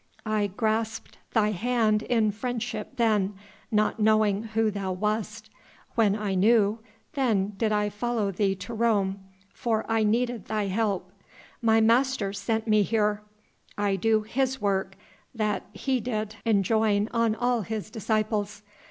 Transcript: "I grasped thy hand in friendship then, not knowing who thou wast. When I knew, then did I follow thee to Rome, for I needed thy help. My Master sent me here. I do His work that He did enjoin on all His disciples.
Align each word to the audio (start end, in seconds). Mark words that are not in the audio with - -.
"I 0.25 0.47
grasped 0.47 1.19
thy 1.33 1.51
hand 1.51 2.01
in 2.01 2.31
friendship 2.31 2.95
then, 2.95 3.35
not 3.69 3.99
knowing 3.99 4.45
who 4.55 4.71
thou 4.71 4.91
wast. 4.93 5.51
When 5.93 6.15
I 6.15 6.33
knew, 6.33 6.79
then 7.13 7.53
did 7.55 7.71
I 7.71 7.89
follow 7.89 8.31
thee 8.31 8.55
to 8.55 8.73
Rome, 8.73 9.19
for 9.53 9.85
I 9.87 10.03
needed 10.03 10.45
thy 10.45 10.63
help. 10.63 11.11
My 11.61 11.81
Master 11.81 12.33
sent 12.33 12.67
me 12.67 12.81
here. 12.81 13.21
I 13.77 13.95
do 13.95 14.23
His 14.23 14.59
work 14.59 14.95
that 15.35 15.67
He 15.71 15.99
did 15.99 16.33
enjoin 16.45 17.07
on 17.11 17.35
all 17.35 17.61
His 17.61 17.91
disciples. 17.91 18.63